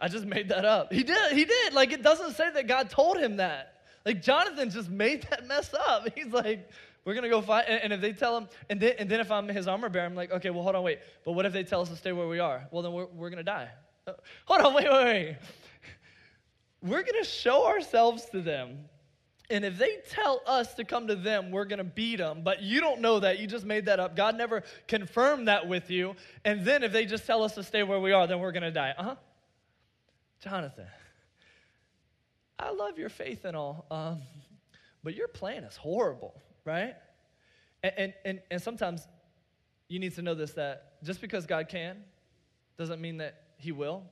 [0.00, 0.92] I just made that up.
[0.92, 1.32] He did.
[1.32, 1.72] He did.
[1.72, 3.74] Like, it doesn't say that God told him that.
[4.04, 6.08] Like, Jonathan just made that mess up.
[6.14, 6.70] He's like,
[7.04, 7.64] we're to go fight.
[7.68, 10.06] And, and, if they tell him, and then, and then if I'm his armor bearer,
[10.06, 10.98] I'm like, okay, well, hold on, wait.
[11.24, 12.68] But what if they tell us to stay where we are?
[12.70, 13.68] Well, then we're, we're to die.
[14.06, 14.12] Uh,
[14.44, 15.36] hold on, wait, wait, wait.
[16.82, 18.78] We're to show ourselves to them.
[19.50, 22.42] And if they tell us to come to them, we're to beat them.
[22.44, 23.38] But you don't know that.
[23.38, 24.14] You just made that up.
[24.14, 26.14] God never confirmed that with you.
[26.44, 28.70] And then if they just tell us to stay where we are, then we're to
[28.70, 28.94] die.
[28.96, 29.14] Uh huh.
[30.40, 30.86] Jonathan,
[32.58, 34.22] I love your faith and all, um,
[35.02, 36.94] but your plan is horrible, right?
[37.82, 39.06] And, and, and, and sometimes
[39.88, 42.04] you need to know this that just because God can
[42.76, 44.04] doesn't mean that He will.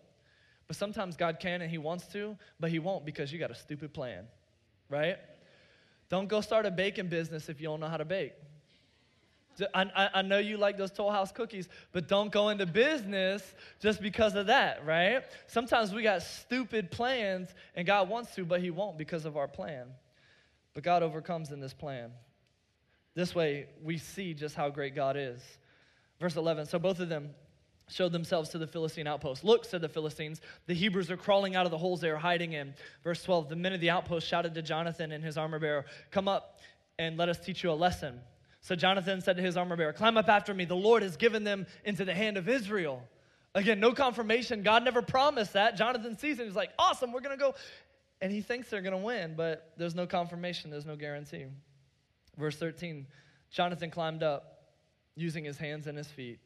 [0.66, 3.54] But sometimes God can and He wants to, but He won't because you got a
[3.54, 4.26] stupid plan,
[4.88, 5.18] right?
[6.08, 8.32] Don't go start a baking business if you don't know how to bake.
[9.74, 13.42] I, I, know you like those Toll House cookies, but don't go into business
[13.80, 15.22] just because of that, right?
[15.46, 19.48] Sometimes we got stupid plans and God wants to, but He won't because of our
[19.48, 19.86] plan.
[20.74, 22.10] But God overcomes in this plan.
[23.14, 25.40] This way, we see just how great God is.
[26.20, 27.30] Verse 11 So both of them
[27.88, 29.44] showed themselves to the Philistine outpost.
[29.44, 32.52] Look, said the Philistines, the Hebrews are crawling out of the holes they are hiding
[32.52, 32.74] in.
[33.04, 36.28] Verse 12 The men of the outpost shouted to Jonathan and his armor bearer, Come
[36.28, 36.58] up
[36.98, 38.20] and let us teach you a lesson.
[38.66, 40.64] So Jonathan said to his armor bearer, Climb up after me.
[40.64, 43.00] The Lord has given them into the hand of Israel.
[43.54, 44.64] Again, no confirmation.
[44.64, 45.76] God never promised that.
[45.76, 46.46] Jonathan sees it.
[46.46, 47.54] He's like, Awesome, we're going to go.
[48.20, 51.44] And he thinks they're going to win, but there's no confirmation, there's no guarantee.
[52.36, 53.06] Verse 13
[53.52, 54.64] Jonathan climbed up
[55.14, 56.40] using his hands and his feet.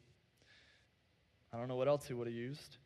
[1.54, 2.76] I don't know what else he would have used.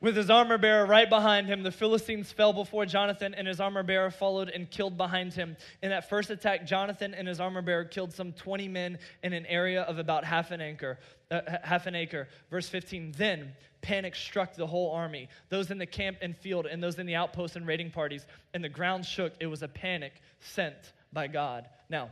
[0.00, 3.82] With his armor bearer right behind him, the Philistines fell before Jonathan, and his armor
[3.82, 5.56] bearer followed and killed behind him.
[5.82, 9.44] In that first attack, Jonathan and his armor bearer killed some 20 men in an
[9.46, 11.00] area of about half an acre.
[11.32, 12.28] Uh, half an acre.
[12.48, 13.12] Verse 15.
[13.16, 17.06] Then panic struck the whole army, those in the camp and field, and those in
[17.06, 19.32] the outposts and raiding parties, and the ground shook.
[19.40, 21.68] It was a panic sent by God.
[21.88, 22.10] Now,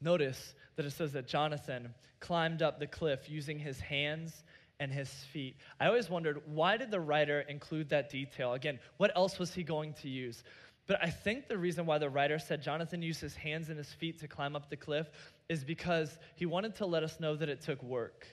[0.00, 4.42] notice that it says that Jonathan climbed up the cliff using his hands
[4.82, 5.56] and his feet.
[5.78, 8.54] I always wondered why did the writer include that detail?
[8.54, 10.42] Again, what else was he going to use?
[10.88, 13.92] But I think the reason why the writer said Jonathan used his hands and his
[13.92, 15.08] feet to climb up the cliff
[15.48, 18.26] is because he wanted to let us know that it took work.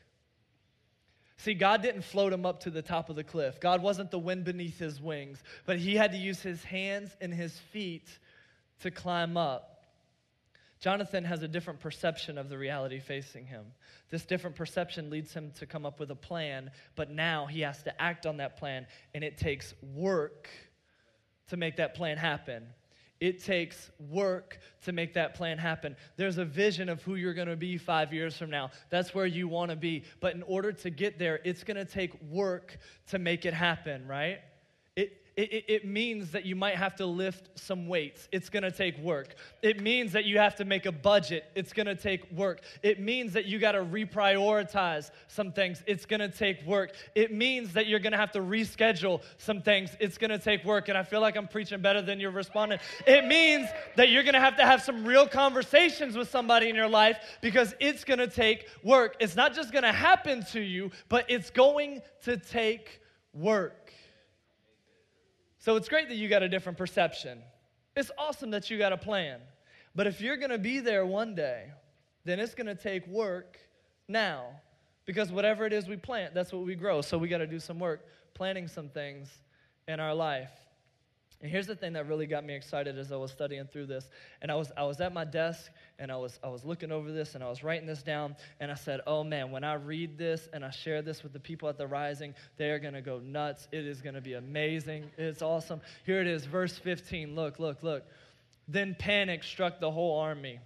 [1.37, 3.59] See, God didn't float him up to the top of the cliff.
[3.59, 7.31] God wasn't the wind beneath his wings, but he had to use his hands and
[7.31, 8.09] his feet
[8.81, 9.78] to climb up.
[10.79, 13.65] Jonathan has a different perception of the reality facing him.
[14.09, 17.83] This different perception leads him to come up with a plan, but now he has
[17.83, 20.49] to act on that plan, and it takes work
[21.49, 22.67] to make that plan happen.
[23.19, 25.97] It takes work to make that plan happen.
[26.15, 28.71] There's a vision of who you're going to be five years from now.
[28.89, 30.05] That's where you want to be.
[30.21, 32.77] But in order to get there, it's going to take work
[33.07, 34.39] to make it happen, right?
[35.43, 38.27] It, it, means that you might have to lift some weights.
[38.31, 39.35] It's gonna take work.
[39.61, 41.45] It means that you have to make a budget.
[41.55, 42.61] It's gonna take work.
[42.83, 45.83] It means that you gotta reprioritize some things.
[45.87, 46.93] It's gonna take work.
[47.15, 49.95] It means that you're gonna have to reschedule some things.
[49.99, 50.89] It's gonna take work.
[50.89, 52.79] And I feel like I'm preaching better than you're responding.
[53.07, 56.89] It means that you're gonna have to have some real conversations with somebody in your
[56.89, 59.15] life because it's gonna take work.
[59.19, 62.99] It's not just gonna happen to you, but it's going to take
[63.33, 63.93] work.
[65.59, 67.39] So it's great that you got a different perception.
[67.95, 69.39] It's awesome that you got a plan.
[69.93, 71.65] But if you're going to be there one day,
[72.23, 73.57] then it's going to take work
[74.07, 74.47] now.
[75.05, 77.01] Because whatever it is we plant, that's what we grow.
[77.01, 79.27] So we got to do some work planting some things
[79.87, 80.51] in our life.
[81.41, 84.09] And here's the thing that really got me excited as I was studying through this.
[84.41, 87.13] And I was, I was at my desk and I was, I was looking over
[87.13, 88.35] this and I was writing this down.
[88.59, 91.39] And I said, oh man, when I read this and I share this with the
[91.39, 93.69] people at the Rising, they are going to go nuts.
[93.71, 95.11] It is going to be amazing.
[95.17, 95.79] It's awesome.
[96.05, 97.35] Here it is, verse 15.
[97.35, 98.03] Look, look, look.
[98.67, 100.59] Then panic struck the whole army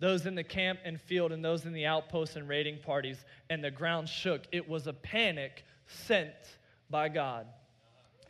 [0.00, 3.62] those in the camp and field and those in the outposts and raiding parties, and
[3.62, 4.42] the ground shook.
[4.50, 6.32] It was a panic sent
[6.88, 7.46] by God.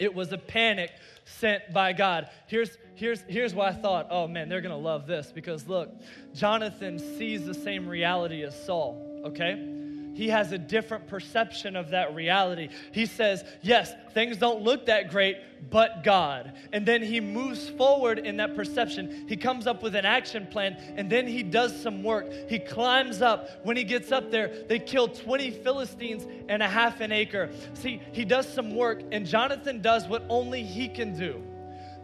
[0.01, 0.91] It was a panic
[1.27, 2.31] sent by God.
[2.49, 5.91] Here's, here's, here's why I thought, oh man, they're going to love this because look,
[6.35, 9.80] Jonathan sees the same reality as Saul, okay?
[10.21, 12.69] He has a different perception of that reality.
[12.93, 15.39] He says, Yes, things don't look that great,
[15.71, 16.53] but God.
[16.75, 19.25] And then he moves forward in that perception.
[19.27, 22.31] He comes up with an action plan, and then he does some work.
[22.51, 23.65] He climbs up.
[23.65, 27.49] When he gets up there, they kill 20 Philistines and a half an acre.
[27.73, 31.43] See, he does some work, and Jonathan does what only he can do.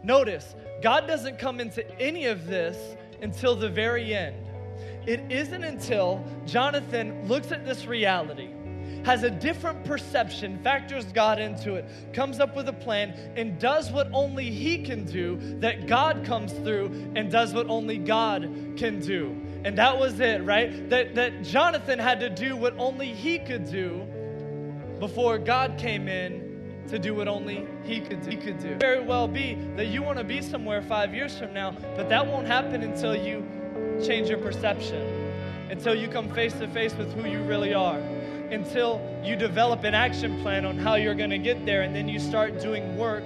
[0.01, 4.46] Notice, God doesn't come into any of this until the very end.
[5.07, 8.49] It isn't until Jonathan looks at this reality,
[9.05, 13.89] has a different perception, factors God into it, comes up with a plan, and does
[13.89, 18.41] what only he can do, that God comes through and does what only God
[18.75, 19.29] can do.
[19.63, 20.89] And that was it, right?
[20.89, 24.05] That, that Jonathan had to do what only he could do
[24.99, 28.29] before God came in to do what only he could do.
[28.31, 28.75] He could do.
[28.75, 32.25] Very well be that you want to be somewhere five years from now, but that
[32.25, 33.45] won't happen until you
[34.05, 35.05] change your perception,
[35.69, 37.99] until you come face to face with who you really are,
[38.51, 42.07] until you develop an action plan on how you're going to get there, and then
[42.07, 43.23] you start doing work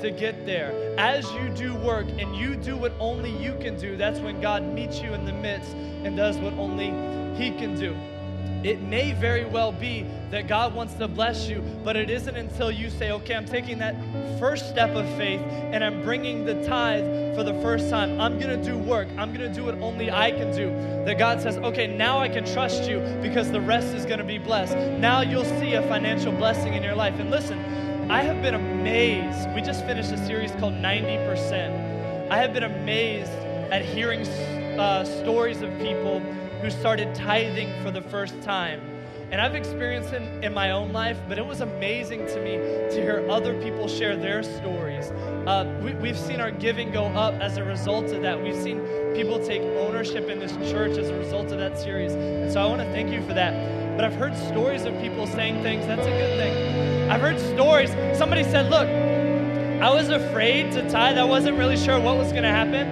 [0.00, 0.94] to get there.
[0.98, 4.62] As you do work and you do what only you can do, that's when God
[4.62, 6.86] meets you in the midst and does what only
[7.36, 7.96] He can do.
[8.64, 12.70] It may very well be that God wants to bless you, but it isn't until
[12.70, 13.96] you say, okay, I'm taking that
[14.38, 18.20] first step of faith and I'm bringing the tithe for the first time.
[18.20, 19.08] I'm going to do work.
[19.18, 20.70] I'm going to do what only I can do.
[21.04, 24.24] That God says, okay, now I can trust you because the rest is going to
[24.24, 24.76] be blessed.
[24.98, 27.18] Now you'll see a financial blessing in your life.
[27.18, 27.58] And listen,
[28.10, 29.52] I have been amazed.
[29.54, 32.30] We just finished a series called 90%.
[32.30, 33.32] I have been amazed
[33.72, 34.26] at hearing
[34.78, 36.22] uh, stories of people
[36.62, 38.80] who started tithing for the first time.
[39.32, 42.52] And I've experienced it in my own life, but it was amazing to me
[42.94, 45.10] to hear other people share their stories.
[45.46, 48.40] Uh, we, have seen our giving go up as a result of that.
[48.40, 48.80] We've seen
[49.14, 52.12] people take ownership in this church as a result of that series.
[52.12, 53.96] And so I want to thank you for that.
[53.96, 57.10] But I've heard stories of people saying things, that's a good thing.
[57.10, 57.90] I've heard stories.
[58.16, 58.88] Somebody said, Look,
[59.82, 62.86] I was afraid to tithe, I wasn't really sure what was going to happen.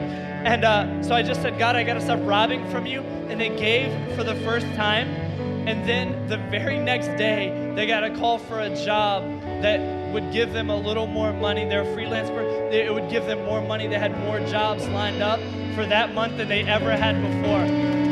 [0.45, 3.20] And uh, so I just said, God, I got to stop robbing from you.
[3.31, 5.09] And they gave for the first time.
[5.69, 9.23] And then the very next day, they got a call for a job
[9.63, 9.81] that
[10.13, 11.65] would give them a little more money.
[11.69, 12.29] They're a freelance
[12.75, 13.87] It would give them more money.
[13.87, 15.39] They had more jobs lined up
[15.75, 17.61] for that month than they ever had before.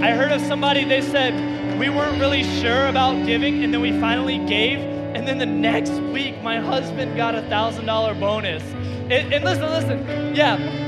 [0.05, 1.35] I heard of somebody, they said,
[1.79, 4.79] we weren't really sure about giving, and then we finally gave.
[4.79, 8.63] And then the next week, my husband got a $1,000 bonus.
[8.63, 10.88] And, and listen, listen, yeah,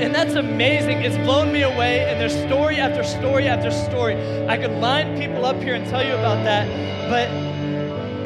[0.00, 1.02] and that's amazing.
[1.02, 2.08] It's blown me away.
[2.08, 4.16] And there's story after story after story.
[4.48, 6.66] I could line people up here and tell you about that.
[7.10, 7.28] But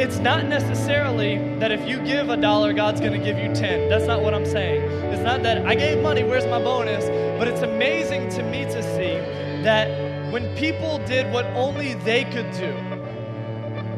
[0.01, 3.89] it's not necessarily that if you give a dollar, God's going to give you 10.
[3.89, 4.83] That's not what I'm saying.
[5.13, 7.05] It's not that I gave money, where's my bonus?
[7.39, 9.19] But it's amazing to me to see
[9.63, 12.73] that when people did what only they could do,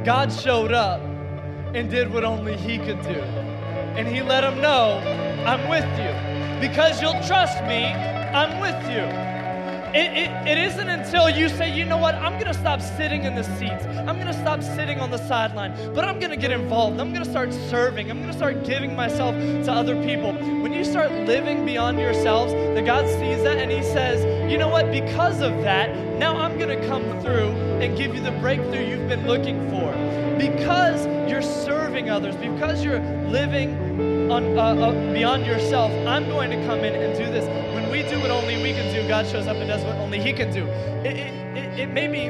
[0.04, 1.00] God showed up
[1.74, 3.20] and did what only He could do.
[3.96, 4.98] And He let them know,
[5.46, 6.35] I'm with you.
[6.60, 9.04] Because you'll trust me, I'm with you.
[9.94, 13.24] It, it, it isn't until you say, you know what, I'm going to stop sitting
[13.24, 13.86] in the seats.
[13.86, 17.00] I'm going to stop sitting on the sideline, but I'm going to get involved.
[17.00, 18.10] I'm going to start serving.
[18.10, 20.34] I'm going to start giving myself to other people.
[20.34, 24.68] When you start living beyond yourselves, that God sees that and He says, you know
[24.68, 27.50] what, because of that, now I'm going to come through
[27.80, 29.92] and give you the breakthrough you've been looking for.
[30.36, 36.50] Because you're serving serving others, because you're living on, uh, uh, beyond yourself, I'm going
[36.50, 37.44] to come in and do this.
[37.74, 40.20] When we do what only we can do, God shows up and does what only
[40.20, 40.66] He can do.
[41.06, 42.28] It, it, it, it may be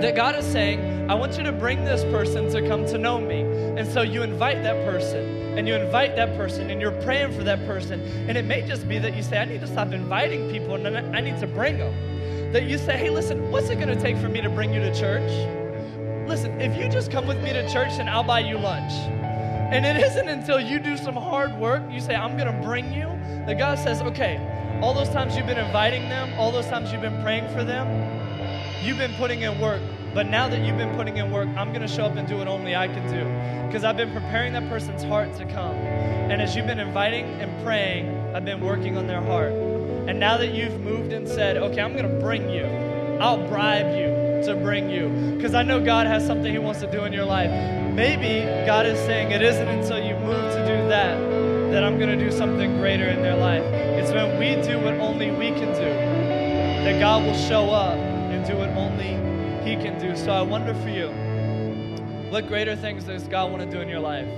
[0.00, 3.18] that God is saying, I want you to bring this person to come to know
[3.18, 3.40] me.
[3.40, 7.44] And so you invite that person, and you invite that person, and you're praying for
[7.44, 8.00] that person.
[8.28, 11.16] And it may just be that you say, I need to stop inviting people, and
[11.16, 12.52] I need to bring them.
[12.52, 14.80] That you say, hey, listen, what's it going to take for me to bring you
[14.80, 15.30] to church?
[16.28, 18.92] Listen, if you just come with me to church, and I'll buy you lunch.
[19.72, 22.92] And it isn't until you do some hard work, you say, I'm going to bring
[22.92, 23.06] you,
[23.46, 24.38] that God says, okay,
[24.80, 27.86] all those times you've been inviting them, all those times you've been praying for them,
[28.84, 29.82] you've been putting in work.
[30.14, 32.38] But now that you've been putting in work, I'm going to show up and do
[32.38, 33.66] what only I can do.
[33.66, 35.74] Because I've been preparing that person's heart to come.
[35.74, 39.52] And as you've been inviting and praying, I've been working on their heart.
[39.52, 42.64] And now that you've moved and said, okay, I'm going to bring you,
[43.20, 45.08] I'll bribe you to bring you.
[45.36, 47.50] Because I know God has something He wants to do in your life.
[47.94, 52.16] Maybe God is saying it isn't until you move to do that that I'm going
[52.16, 53.62] to do something greater in their life.
[53.62, 56.16] It's when we do what only we can do
[56.84, 59.16] that God will show up and do what only
[59.68, 60.16] he can do.
[60.16, 61.08] So I wonder for you,
[62.30, 64.28] what greater things does God want to do in your life?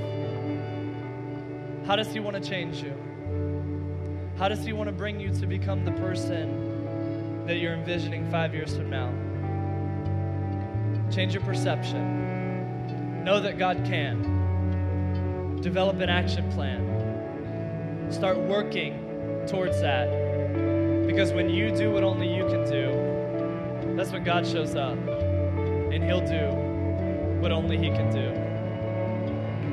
[1.87, 2.95] How does He want to change you?
[4.39, 8.55] How does He want to bring you to become the person that you're envisioning five
[8.55, 9.13] years from now?
[11.11, 13.25] Change your perception.
[13.25, 15.61] Know that God can.
[15.61, 18.09] Develop an action plan.
[18.11, 20.09] Start working towards that.
[21.07, 26.05] Because when you do what only you can do, that's when God shows up and
[26.05, 28.49] He'll do what only He can do.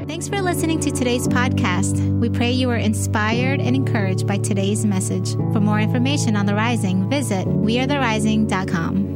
[0.07, 2.19] Thanks for listening to today's podcast.
[2.19, 5.33] We pray you are inspired and encouraged by today's message.
[5.33, 9.14] For more information on The Rising, visit wearetherising.com.